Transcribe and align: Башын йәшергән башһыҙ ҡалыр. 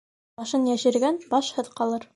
Башын 0.39 0.65
йәшергән 0.71 1.21
башһыҙ 1.37 1.75
ҡалыр. 1.83 2.09